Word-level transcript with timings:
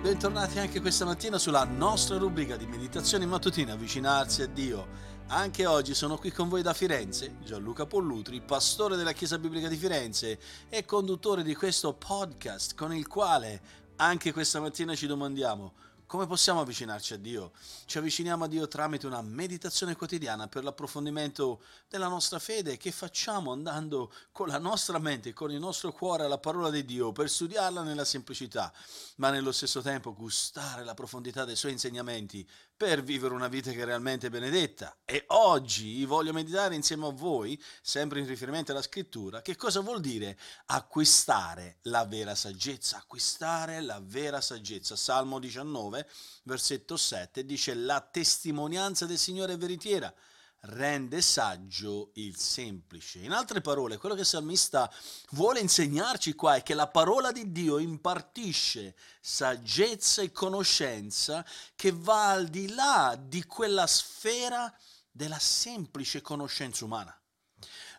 bentornati 0.00 0.60
anche 0.60 0.80
questa 0.80 1.04
mattina 1.04 1.38
sulla 1.38 1.64
nostra 1.64 2.18
rubrica 2.18 2.56
di 2.56 2.66
meditazione 2.66 3.26
mattutina 3.26 3.72
Avvicinarsi 3.72 4.42
a 4.42 4.46
Dio. 4.46 4.86
Anche 5.26 5.66
oggi 5.66 5.92
sono 5.92 6.16
qui 6.16 6.30
con 6.30 6.48
voi 6.48 6.62
da 6.62 6.72
Firenze, 6.72 7.36
Gianluca 7.42 7.84
Pollutri, 7.84 8.40
pastore 8.40 8.96
della 8.96 9.12
Chiesa 9.12 9.38
Biblica 9.38 9.66
di 9.66 9.76
Firenze 9.76 10.38
e 10.68 10.84
conduttore 10.84 11.42
di 11.42 11.54
questo 11.54 11.94
podcast 11.94 12.76
con 12.76 12.94
il 12.94 13.08
quale 13.08 13.60
anche 13.96 14.32
questa 14.32 14.60
mattina 14.60 14.94
ci 14.94 15.08
domandiamo 15.08 15.72
come 16.08 16.26
possiamo 16.26 16.60
avvicinarci 16.62 17.12
a 17.12 17.18
Dio? 17.18 17.52
Ci 17.84 17.98
avviciniamo 17.98 18.44
a 18.44 18.48
Dio 18.48 18.66
tramite 18.66 19.06
una 19.06 19.20
meditazione 19.20 19.94
quotidiana 19.94 20.48
per 20.48 20.64
l'approfondimento 20.64 21.62
della 21.86 22.08
nostra 22.08 22.38
fede 22.38 22.78
che 22.78 22.90
facciamo 22.90 23.52
andando 23.52 24.10
con 24.32 24.48
la 24.48 24.58
nostra 24.58 24.98
mente, 24.98 25.34
con 25.34 25.50
il 25.52 25.58
nostro 25.58 25.92
cuore 25.92 26.24
alla 26.24 26.38
parola 26.38 26.70
di 26.70 26.86
Dio 26.86 27.12
per 27.12 27.28
studiarla 27.28 27.82
nella 27.82 28.06
semplicità, 28.06 28.72
ma 29.16 29.28
nello 29.28 29.52
stesso 29.52 29.82
tempo 29.82 30.14
gustare 30.14 30.82
la 30.82 30.94
profondità 30.94 31.44
dei 31.44 31.56
suoi 31.56 31.72
insegnamenti 31.72 32.48
per 32.78 33.02
vivere 33.02 33.34
una 33.34 33.48
vita 33.48 33.72
che 33.72 33.82
è 33.82 33.84
realmente 33.84 34.30
benedetta. 34.30 34.98
E 35.04 35.24
oggi 35.28 36.04
voglio 36.04 36.32
meditare 36.32 36.76
insieme 36.76 37.08
a 37.08 37.10
voi, 37.10 37.60
sempre 37.82 38.20
in 38.20 38.26
riferimento 38.26 38.70
alla 38.70 38.82
scrittura, 38.82 39.42
che 39.42 39.56
cosa 39.56 39.80
vuol 39.80 40.00
dire 40.00 40.38
acquistare 40.66 41.78
la 41.82 42.04
vera 42.06 42.36
saggezza, 42.36 42.98
acquistare 42.98 43.80
la 43.80 44.00
vera 44.00 44.40
saggezza. 44.40 44.94
Salmo 44.94 45.40
19, 45.40 46.08
versetto 46.44 46.96
7 46.96 47.44
dice 47.44 47.74
la 47.74 48.00
testimonianza 48.00 49.06
del 49.06 49.18
Signore 49.18 49.54
è 49.54 49.58
veritiera 49.58 50.14
rende 50.60 51.22
saggio 51.22 52.10
il 52.14 52.36
semplice. 52.36 53.20
In 53.20 53.32
altre 53.32 53.60
parole, 53.60 53.96
quello 53.96 54.14
che 54.14 54.22
il 54.22 54.26
salmista 54.26 54.92
vuole 55.30 55.60
insegnarci 55.60 56.34
qua 56.34 56.56
è 56.56 56.62
che 56.62 56.74
la 56.74 56.88
parola 56.88 57.32
di 57.32 57.52
Dio 57.52 57.78
impartisce 57.78 58.96
saggezza 59.20 60.22
e 60.22 60.32
conoscenza 60.32 61.44
che 61.74 61.92
va 61.92 62.30
al 62.30 62.48
di 62.48 62.72
là 62.74 63.18
di 63.20 63.44
quella 63.44 63.86
sfera 63.86 64.72
della 65.10 65.38
semplice 65.38 66.20
conoscenza 66.20 66.84
umana. 66.84 67.17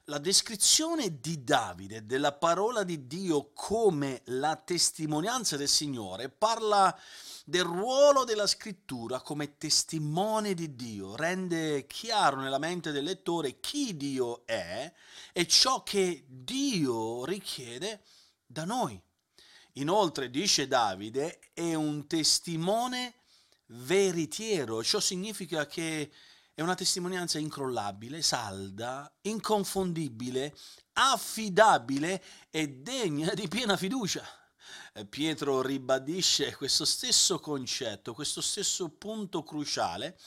La 0.10 0.18
descrizione 0.18 1.20
di 1.20 1.44
Davide 1.44 2.08
della 2.08 2.32
parola 2.32 2.82
di 2.82 3.06
Dio 3.06 3.52
come 3.54 4.24
la 4.26 4.56
testimonianza 4.56 5.56
del 5.56 5.68
Signore 5.68 6.30
parla 6.30 7.00
del 7.46 7.62
ruolo 7.62 8.24
della 8.24 8.48
scrittura 8.48 9.22
come 9.22 9.58
testimone 9.58 10.56
di 10.56 10.76
Dio, 10.76 11.16
rende 11.16 11.86
chiaro 11.86 12.38
nella 12.38 12.58
mente 12.58 12.90
del 12.90 13.04
lettore 13.04 13.60
chi 13.60 13.96
Dio 13.96 14.48
è 14.48 14.92
e 15.32 15.48
ciò 15.48 15.84
che 15.84 16.26
Dio 16.28 17.24
richiede 17.24 18.02
da 18.48 18.66
noi. 18.66 19.00
Inoltre, 19.74 20.32
dice 20.32 20.68
Davide, 20.68 21.40
è 21.54 21.76
un 21.76 22.08
testimone 22.08 23.14
veritiero, 23.68 24.84
ciò 24.84 25.00
significa 25.00 25.68
che 25.68 26.12
è 26.60 26.62
una 26.62 26.76
testimonianza 26.76 27.40
incrollabile, 27.40 28.22
salda, 28.22 29.10
inconfondibile, 29.22 30.54
affidabile 30.92 32.22
e 32.50 32.68
degna 32.68 33.34
di 33.34 33.48
piena 33.48 33.78
fiducia. 33.78 34.28
Eh, 34.92 35.06
Pietro 35.06 35.62
ribadisce 35.62 36.54
questo 36.58 36.84
stesso 36.84 37.40
concetto, 37.40 38.14
questo 38.14 38.42
stesso 38.42 38.90
punto 38.90 39.42
cruciale, 39.42 40.20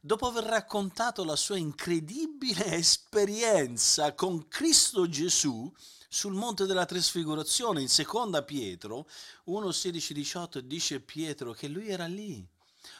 dopo 0.00 0.28
aver 0.28 0.44
raccontato 0.44 1.24
la 1.24 1.34
sua 1.34 1.56
incredibile 1.56 2.76
esperienza 2.76 4.14
con 4.14 4.46
Cristo 4.46 5.08
Gesù 5.08 5.68
sul 6.08 6.34
monte 6.34 6.66
della 6.66 6.86
trasfigurazione 6.86 7.80
in 7.80 7.88
seconda 7.88 8.44
Pietro 8.44 9.08
1, 9.46 9.72
16, 9.72 10.14
18 10.14 10.60
dice 10.60 11.00
Pietro 11.00 11.50
che 11.50 11.66
lui 11.66 11.88
era 11.88 12.06
lì. 12.06 12.46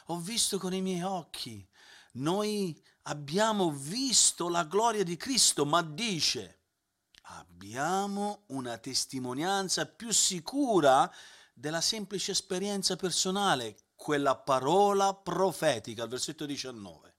Ho 0.07 0.19
visto 0.19 0.57
con 0.57 0.73
i 0.73 0.81
miei 0.81 1.03
occhi. 1.03 1.65
Noi 2.13 2.79
abbiamo 3.03 3.71
visto 3.71 4.49
la 4.49 4.63
gloria 4.63 5.03
di 5.03 5.17
Cristo, 5.17 5.65
ma 5.65 5.81
dice 5.81 6.57
abbiamo 7.23 8.43
una 8.47 8.77
testimonianza 8.77 9.85
più 9.85 10.11
sicura 10.11 11.11
della 11.53 11.81
semplice 11.81 12.31
esperienza 12.31 12.95
personale, 12.95 13.77
quella 13.95 14.35
parola 14.35 15.13
profetica, 15.13 16.03
al 16.03 16.09
versetto 16.09 16.45
19. 16.45 17.15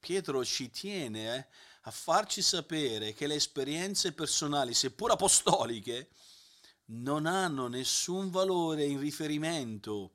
Pietro 0.00 0.44
ci 0.44 0.70
tiene 0.70 1.36
eh, 1.36 1.46
a 1.82 1.90
farci 1.90 2.42
sapere 2.42 3.14
che 3.14 3.26
le 3.26 3.36
esperienze 3.36 4.12
personali, 4.12 4.74
seppur 4.74 5.12
apostoliche, 5.12 6.10
non 6.86 7.26
hanno 7.26 7.68
nessun 7.68 8.30
valore 8.30 8.84
in 8.84 8.98
riferimento 8.98 10.14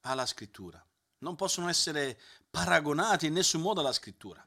alla 0.00 0.26
scrittura. 0.26 0.84
Non 1.20 1.36
possono 1.36 1.68
essere 1.68 2.20
paragonati 2.50 3.26
in 3.26 3.32
nessun 3.32 3.62
modo 3.62 3.80
alla 3.80 3.92
scrittura 3.92 4.44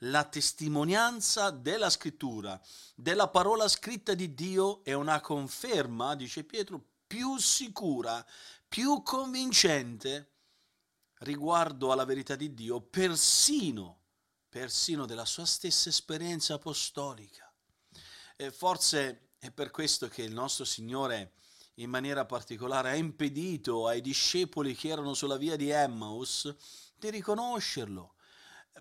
la 0.00 0.24
testimonianza 0.24 1.50
della 1.50 1.88
scrittura, 1.88 2.60
della 2.94 3.28
parola 3.28 3.68
scritta 3.68 4.14
di 4.14 4.34
Dio 4.34 4.84
è 4.84 4.92
una 4.92 5.20
conferma, 5.20 6.14
dice 6.14 6.44
Pietro, 6.44 6.82
più 7.06 7.38
sicura, 7.38 8.24
più 8.68 9.02
convincente 9.02 10.32
riguardo 11.20 11.92
alla 11.92 12.04
verità 12.04 12.36
di 12.36 12.52
Dio, 12.52 12.80
persino, 12.80 14.02
persino 14.48 15.06
della 15.06 15.24
sua 15.24 15.46
stessa 15.46 15.88
esperienza 15.88 16.54
apostolica. 16.54 17.50
E 18.36 18.50
forse 18.50 19.30
è 19.38 19.50
per 19.50 19.70
questo 19.70 20.08
che 20.08 20.22
il 20.22 20.32
nostro 20.32 20.64
Signore 20.64 21.32
in 21.76 21.90
maniera 21.90 22.24
particolare 22.24 22.90
ha 22.90 22.94
impedito 22.94 23.86
ai 23.86 24.00
discepoli 24.00 24.74
che 24.74 24.88
erano 24.88 25.14
sulla 25.14 25.36
via 25.36 25.56
di 25.56 25.70
Emmaus 25.70 26.54
di 26.94 27.10
riconoscerlo, 27.10 28.14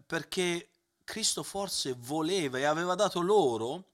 perché 0.05 0.69
Cristo 1.03 1.43
forse 1.43 1.95
voleva 1.97 2.57
e 2.57 2.63
aveva 2.63 2.95
dato 2.95 3.21
loro 3.21 3.91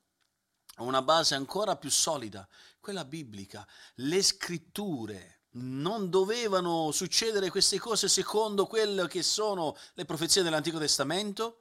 una 0.78 1.02
base 1.02 1.36
ancora 1.36 1.76
più 1.76 1.90
solida, 1.90 2.48
quella 2.80 3.06
biblica. 3.06 3.68
Le 3.96 4.22
scritture 4.22 5.42
non 5.54 6.10
dovevano 6.10 6.92
succedere 6.92 7.50
queste 7.50 7.78
cose 7.78 8.08
secondo 8.08 8.66
quelle 8.66 9.08
che 9.08 9.24
sono 9.24 9.76
le 9.96 10.06
profezie 10.06 10.44
dell'Antico 10.44 10.80
Testamento. 10.80 11.60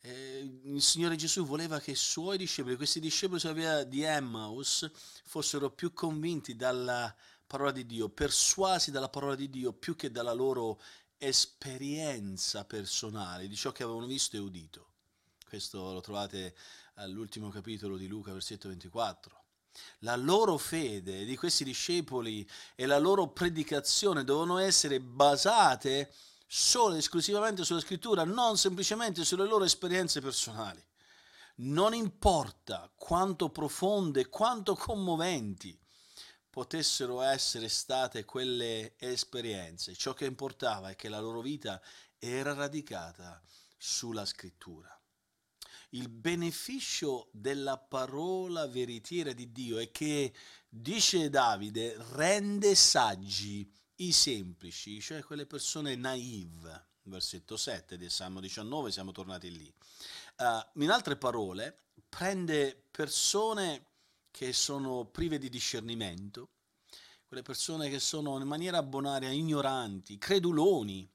Eh, 0.00 0.53
il 0.66 0.82
Signore 0.82 1.16
Gesù 1.16 1.44
voleva 1.44 1.78
che 1.78 1.90
i 1.90 1.96
suoi 1.96 2.38
discepoli, 2.38 2.76
questi 2.76 3.00
discepoli 3.00 3.40
di 3.86 4.02
Emmaus, 4.02 4.90
fossero 5.24 5.70
più 5.70 5.92
convinti 5.92 6.56
dalla 6.56 7.14
parola 7.46 7.70
di 7.70 7.84
Dio, 7.84 8.08
persuasi 8.08 8.90
dalla 8.90 9.10
parola 9.10 9.34
di 9.34 9.50
Dio 9.50 9.72
più 9.72 9.94
che 9.94 10.10
dalla 10.10 10.32
loro 10.32 10.80
esperienza 11.18 12.64
personale 12.64 13.46
di 13.46 13.56
ciò 13.56 13.72
che 13.72 13.82
avevano 13.82 14.06
visto 14.06 14.36
e 14.36 14.40
udito. 14.40 14.88
Questo 15.46 15.92
lo 15.92 16.00
trovate 16.00 16.54
all'ultimo 16.94 17.50
capitolo 17.50 17.96
di 17.98 18.06
Luca, 18.06 18.32
versetto 18.32 18.68
24. 18.68 19.42
La 20.00 20.16
loro 20.16 20.56
fede 20.56 21.24
di 21.24 21.36
questi 21.36 21.64
discepoli 21.64 22.48
e 22.74 22.86
la 22.86 22.98
loro 22.98 23.28
predicazione 23.28 24.24
devono 24.24 24.58
essere 24.58 25.00
basate 25.00 26.12
solo 26.46 26.94
e 26.94 26.98
esclusivamente 26.98 27.64
sulla 27.64 27.80
scrittura, 27.80 28.24
non 28.24 28.56
semplicemente 28.56 29.24
sulle 29.24 29.46
loro 29.46 29.64
esperienze 29.64 30.20
personali. 30.20 30.84
Non 31.56 31.94
importa 31.94 32.90
quanto 32.94 33.50
profonde, 33.50 34.28
quanto 34.28 34.74
commoventi 34.74 35.78
potessero 36.50 37.20
essere 37.20 37.68
state 37.68 38.24
quelle 38.24 38.94
esperienze. 38.98 39.94
Ciò 39.94 40.14
che 40.14 40.24
importava 40.24 40.90
è 40.90 40.96
che 40.96 41.08
la 41.08 41.20
loro 41.20 41.40
vita 41.40 41.80
era 42.18 42.54
radicata 42.54 43.42
sulla 43.76 44.24
scrittura. 44.24 44.88
Il 45.90 46.08
beneficio 46.08 47.28
della 47.32 47.78
parola 47.78 48.66
veritiera 48.66 49.32
di 49.32 49.52
Dio 49.52 49.78
è 49.78 49.90
che, 49.92 50.34
dice 50.68 51.30
Davide, 51.30 51.96
rende 52.12 52.74
saggi 52.74 53.70
i 53.96 54.12
semplici, 54.12 55.00
cioè 55.00 55.22
quelle 55.22 55.46
persone 55.46 55.94
naive. 55.96 56.86
Versetto 57.06 57.56
7 57.56 57.98
del 57.98 58.10
Salmo 58.10 58.40
19, 58.40 58.90
siamo 58.90 59.12
tornati 59.12 59.50
lì. 59.50 59.72
Uh, 60.38 60.82
in 60.82 60.90
altre 60.90 61.16
parole, 61.16 61.90
prende 62.08 62.88
persone 62.90 63.86
che 64.30 64.52
sono 64.52 65.04
prive 65.04 65.38
di 65.38 65.50
discernimento, 65.50 66.48
quelle 67.26 67.42
persone 67.42 67.90
che 67.90 68.00
sono 68.00 68.38
in 68.40 68.46
maniera 68.46 68.82
bonaria 68.82 69.30
ignoranti, 69.30 70.16
creduloni, 70.16 71.08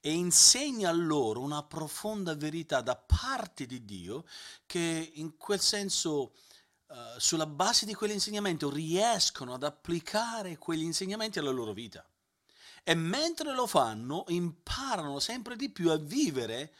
e 0.00 0.12
insegna 0.12 0.90
loro 0.92 1.40
una 1.40 1.62
profonda 1.62 2.34
verità 2.34 2.80
da 2.80 2.96
parte 2.96 3.66
di 3.66 3.84
Dio 3.84 4.24
che 4.64 5.12
in 5.14 5.36
quel 5.36 5.60
senso 5.60 6.32
uh, 6.86 6.94
sulla 7.18 7.46
base 7.46 7.84
di 7.84 7.94
quell'insegnamento 7.94 8.70
riescono 8.70 9.52
ad 9.52 9.62
applicare 9.62 10.56
quegli 10.56 10.82
insegnamenti 10.82 11.38
alla 11.38 11.50
loro 11.50 11.72
vita. 11.72 12.04
E 12.82 12.94
mentre 12.94 13.54
lo 13.54 13.66
fanno 13.66 14.24
imparano 14.28 15.18
sempre 15.18 15.56
di 15.56 15.70
più 15.70 15.90
a 15.90 15.96
vivere 15.96 16.74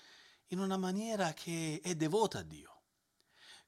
in 0.48 0.58
una 0.58 0.76
maniera 0.76 1.32
che 1.32 1.80
è 1.82 1.94
devota 1.94 2.38
a 2.38 2.42
Dio. 2.42 2.82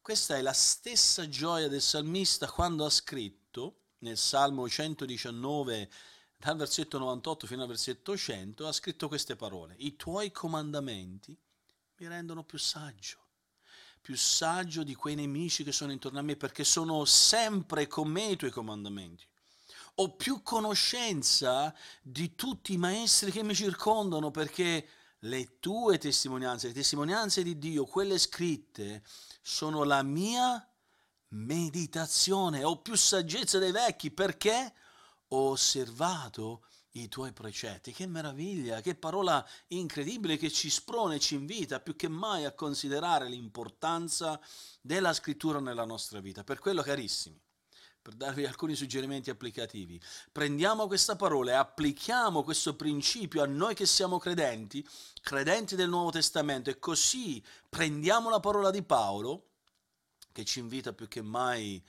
Questa 0.01 0.37
è 0.37 0.43
la 0.43 0.53
stessa 0.53 1.29
gioia 1.29 1.69
del 1.69 1.81
salmista 1.81 2.51
quando 2.51 2.85
ha 2.85 2.91
scritto 2.91 3.83
nel 3.99 4.19
Salmo 4.19 4.69
119, 4.69 5.91
dal 6.37 6.57
versetto 6.57 6.99
98 6.99 7.47
fino 7.47 7.63
al 7.63 7.69
versetto 7.69 8.17
100, 8.17 8.67
ha 8.67 8.73
scritto 8.73 9.07
queste 9.07 9.37
parole. 9.37 9.77
I 9.79 9.95
tuoi 9.95 10.33
comandamenti 10.33 11.39
mi 11.99 12.09
rendono 12.09 12.43
più 12.43 12.59
saggio, 12.59 13.19
più 14.01 14.17
saggio 14.17 14.83
di 14.83 14.97
quei 14.97 15.15
nemici 15.15 15.63
che 15.63 15.71
sono 15.71 15.93
intorno 15.93 16.19
a 16.19 16.23
me, 16.23 16.35
perché 16.35 16.65
sono 16.65 17.05
sempre 17.05 17.87
con 17.87 18.09
me 18.09 18.31
i 18.31 18.37
tuoi 18.37 18.51
comandamenti. 18.51 19.25
Ho 19.97 20.17
più 20.17 20.43
conoscenza 20.43 21.75
di 22.01 22.35
tutti 22.35 22.73
i 22.73 22.79
maestri 22.79 23.31
che 23.31 23.43
mi 23.43 23.55
circondano, 23.55 24.31
perché 24.31 24.89
le 25.21 25.59
tue 25.61 25.99
testimonianze, 25.99 26.69
le 26.69 26.73
testimonianze 26.73 27.43
di 27.43 27.59
Dio, 27.59 27.85
quelle 27.85 28.19
scritte, 28.19 29.03
sono 29.43 29.85
la 29.85 30.03
mia 30.03 30.67
meditazione. 31.29 32.65
Ho 32.65 32.81
più 32.81 32.97
saggezza 32.97 33.59
dei 33.59 33.73
vecchi 33.73 34.11
perché 34.11 34.73
ho 35.29 35.51
osservato 35.51 36.65
i 36.93 37.09
tuoi 37.09 37.33
precetti. 37.33 37.93
Che 37.93 38.07
meraviglia, 38.07 38.81
che 38.81 38.95
parola 38.95 39.47
incredibile 39.69 40.37
che 40.37 40.51
ci 40.51 40.71
sprone, 40.71 41.19
ci 41.19 41.35
invita 41.35 41.81
più 41.81 41.97
che 41.97 42.09
mai 42.09 42.45
a 42.45 42.53
considerare 42.53 43.29
l'importanza 43.29 44.41
della 44.81 45.13
scrittura 45.13 45.61
nella 45.61 45.85
nostra 45.85 46.21
vita. 46.21 46.45
Per 46.45 46.59
quello, 46.59 46.83
carissimi, 46.83 47.41
per 48.03 48.15
darvi 48.15 48.45
alcuni 48.45 48.75
suggerimenti 48.75 49.31
applicativi. 49.31 50.01
Prendiamo 50.33 50.89
questa 50.89 51.15
parola 51.15 51.53
e 51.53 51.55
applichiamo 51.55 52.43
questo 52.43 52.75
principio 52.75 53.43
a 53.43 53.47
noi 53.47 53.75
che 53.75 53.87
siamo 53.87 54.19
credenti, 54.19 54.87
credenti 55.23 55.77
del 55.77 55.89
Nuovo 55.89 56.11
Testamento, 56.11 56.69
e 56.69 56.81
così 56.81 57.43
prendiamo 57.69 58.29
la 58.29 58.41
parola 58.41 58.71
di 58.71 58.83
Paolo, 58.83 59.51
che 60.33 60.45
ci 60.45 60.59
invita 60.59 60.93
più 60.93 61.07
che 61.07 61.23
mai 61.23 61.83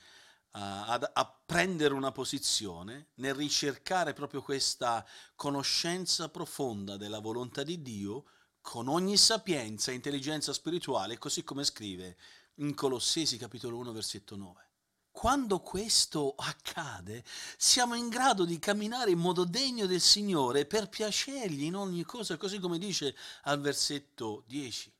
a, 0.52 1.10
a, 1.12 1.38
prendere 1.44 1.94
una 1.94 2.12
posizione 2.12 3.08
nel 3.14 3.34
ricercare 3.34 4.12
proprio 4.12 4.40
questa 4.40 5.04
conoscenza 5.34 6.28
profonda 6.28 6.96
della 6.96 7.18
volontà 7.18 7.64
di 7.64 7.82
Dio 7.82 8.26
con 8.60 8.86
ogni 8.86 9.16
sapienza 9.16 9.90
e 9.90 9.94
intelligenza 9.94 10.52
spirituale, 10.52 11.18
così 11.18 11.42
come 11.42 11.64
scrive 11.64 12.16
in 12.58 12.72
Colossesi 12.74 13.36
capitolo 13.36 13.78
1 13.78 13.92
versetto 13.92 14.36
9. 14.36 14.73
Quando 15.14 15.60
questo 15.60 16.34
accade, 16.36 17.24
siamo 17.56 17.94
in 17.94 18.08
grado 18.08 18.44
di 18.44 18.58
camminare 18.58 19.12
in 19.12 19.20
modo 19.20 19.44
degno 19.44 19.86
del 19.86 20.00
Signore 20.00 20.66
per 20.66 20.88
piacergli 20.88 21.62
in 21.62 21.76
ogni 21.76 22.02
cosa, 22.02 22.36
così 22.36 22.58
come 22.58 22.78
dice 22.78 23.16
al 23.42 23.60
versetto 23.60 24.42
10. 24.48 24.92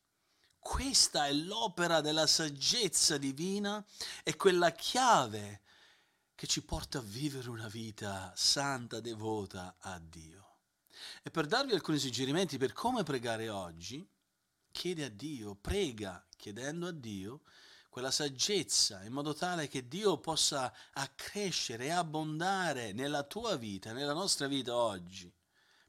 Questa 0.60 1.26
è 1.26 1.32
l'opera 1.32 2.00
della 2.00 2.28
saggezza 2.28 3.18
divina, 3.18 3.84
è 4.22 4.36
quella 4.36 4.70
chiave 4.70 5.62
che 6.36 6.46
ci 6.46 6.62
porta 6.62 6.98
a 6.98 7.02
vivere 7.02 7.50
una 7.50 7.68
vita 7.68 8.32
santa, 8.36 9.00
devota 9.00 9.76
a 9.80 9.98
Dio. 9.98 10.58
E 11.24 11.30
per 11.32 11.46
darvi 11.46 11.72
alcuni 11.72 11.98
suggerimenti 11.98 12.56
per 12.56 12.72
come 12.72 13.02
pregare 13.02 13.48
oggi, 13.48 14.08
chiede 14.70 15.04
a 15.04 15.10
Dio, 15.10 15.56
prega 15.56 16.24
chiedendo 16.36 16.86
a 16.86 16.92
Dio 16.92 17.42
quella 17.94 18.10
saggezza 18.10 19.04
in 19.04 19.12
modo 19.12 19.34
tale 19.34 19.68
che 19.68 19.86
Dio 19.86 20.18
possa 20.18 20.74
accrescere 20.94 21.84
e 21.84 21.90
abbondare 21.90 22.90
nella 22.90 23.22
tua 23.22 23.54
vita, 23.54 23.92
nella 23.92 24.12
nostra 24.12 24.48
vita 24.48 24.74
oggi, 24.74 25.32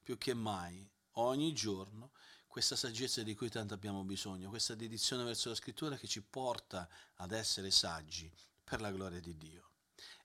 più 0.04 0.16
che 0.20 0.36
mai, 0.36 0.88
ogni 1.14 1.52
giorno, 1.52 2.12
questa 2.46 2.76
saggezza 2.76 3.24
di 3.24 3.34
cui 3.34 3.50
tanto 3.50 3.74
abbiamo 3.74 4.04
bisogno, 4.04 4.50
questa 4.50 4.76
dedizione 4.76 5.24
verso 5.24 5.50
la 5.50 5.56
scrittura 5.56 5.98
che 5.98 6.06
ci 6.06 6.22
porta 6.22 6.88
ad 7.16 7.32
essere 7.32 7.72
saggi 7.72 8.32
per 8.64 8.82
la 8.82 8.92
gloria 8.92 9.20
di 9.20 9.36
Dio. 9.36 9.72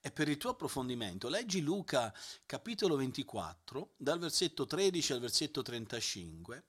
E 0.02 0.10
per 0.10 0.28
il 0.28 0.36
tuo 0.36 0.50
approfondimento, 0.50 1.30
leggi 1.30 1.62
Luca 1.62 2.14
capitolo 2.44 2.96
24, 2.96 3.94
dal 3.96 4.18
versetto 4.18 4.66
13 4.66 5.14
al 5.14 5.20
versetto 5.20 5.62
35, 5.62 6.62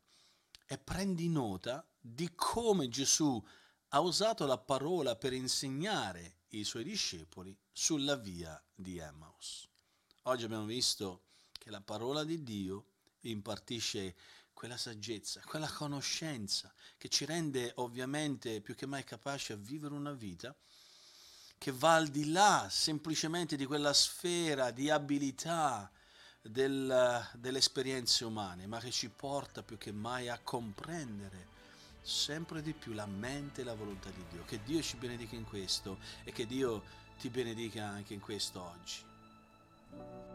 e 0.67 0.77
prendi 0.77 1.27
nota 1.27 1.85
di 1.99 2.31
come 2.33 2.87
Gesù 2.87 3.43
ha 3.93 3.99
usato 3.99 4.45
la 4.45 4.57
parola 4.57 5.15
per 5.15 5.33
insegnare 5.33 6.39
i 6.49 6.63
suoi 6.63 6.83
discepoli 6.83 7.55
sulla 7.71 8.15
via 8.15 8.61
di 8.73 8.97
Emmaus. 8.97 9.67
Oggi 10.23 10.45
abbiamo 10.45 10.65
visto 10.65 11.23
che 11.51 11.69
la 11.69 11.81
parola 11.81 12.23
di 12.23 12.41
Dio 12.41 12.85
impartisce 13.21 14.15
quella 14.53 14.77
saggezza, 14.77 15.41
quella 15.45 15.69
conoscenza 15.69 16.73
che 16.97 17.09
ci 17.09 17.25
rende 17.25 17.73
ovviamente 17.75 18.61
più 18.61 18.75
che 18.75 18.85
mai 18.85 19.03
capaci 19.03 19.51
a 19.51 19.57
vivere 19.57 19.93
una 19.93 20.13
vita 20.13 20.55
che 21.57 21.71
va 21.71 21.95
al 21.95 22.07
di 22.07 22.31
là 22.31 22.67
semplicemente 22.71 23.55
di 23.55 23.65
quella 23.65 23.93
sfera 23.93 24.71
di 24.71 24.89
abilità 24.89 25.91
del, 26.41 27.29
delle 27.33 27.57
esperienze 27.57 28.23
umane, 28.23 28.67
ma 28.67 28.79
che 28.79 28.89
ci 28.89 29.09
porta 29.09 29.63
più 29.63 29.77
che 29.77 29.91
mai 29.91 30.29
a 30.29 30.39
comprendere 30.39 31.50
sempre 32.01 32.61
di 32.61 32.73
più 32.73 32.93
la 32.93 33.05
mente 33.05 33.61
e 33.61 33.63
la 33.63 33.75
volontà 33.75 34.09
di 34.09 34.23
Dio. 34.29 34.43
Che 34.45 34.59
Dio 34.63 34.81
ci 34.81 34.97
benedica 34.97 35.35
in 35.35 35.45
questo 35.45 35.97
e 36.23 36.31
che 36.31 36.45
Dio 36.45 36.83
ti 37.19 37.29
benedica 37.29 37.85
anche 37.85 38.13
in 38.13 38.19
questo 38.19 38.61
oggi. 38.61 40.30